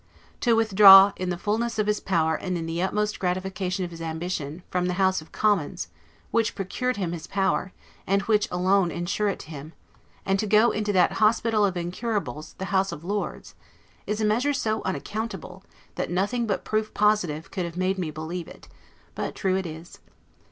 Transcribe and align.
To 0.39 0.55
withdraw, 0.55 1.13
in 1.15 1.29
the 1.29 1.37
fullness 1.37 1.77
of 1.77 1.85
his 1.85 1.99
power 1.99 2.33
and 2.33 2.57
in 2.57 2.65
the 2.65 2.81
utmost 2.81 3.19
gratification 3.19 3.85
of 3.85 3.91
his 3.91 4.01
ambition, 4.01 4.63
from 4.71 4.87
the 4.87 4.95
House 4.95 5.21
of 5.21 5.31
Commons 5.31 5.89
(which 6.31 6.55
procured 6.55 6.97
him 6.97 7.11
his 7.11 7.27
power, 7.27 7.71
and 8.07 8.23
which 8.23 8.49
could 8.49 8.55
alone 8.57 8.89
insure 8.89 9.27
it 9.29 9.37
to 9.41 9.51
him), 9.51 9.73
and 10.25 10.39
to 10.39 10.47
go 10.47 10.71
into 10.71 10.91
that 10.91 11.11
hospital 11.21 11.63
of 11.63 11.77
incurables, 11.77 12.53
the 12.57 12.73
House 12.73 12.91
of 12.91 13.03
Lords, 13.03 13.53
is 14.07 14.19
a 14.19 14.25
measure 14.25 14.53
so 14.53 14.81
unaccountable, 14.85 15.63
that 15.93 16.09
nothing 16.09 16.47
but 16.47 16.65
proof 16.65 16.95
positive 16.95 17.51
could 17.51 17.65
have 17.65 17.77
made 17.77 17.99
me 17.99 18.09
believe 18.09 18.47
it: 18.47 18.67
but 19.13 19.35
true 19.35 19.55
it 19.55 19.67
is. 19.67 19.99